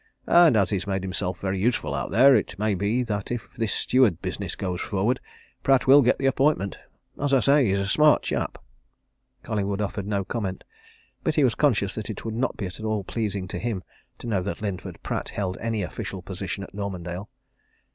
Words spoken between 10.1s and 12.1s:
comment. But he was conscious that